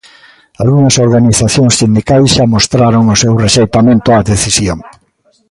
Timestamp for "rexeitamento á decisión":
3.45-4.79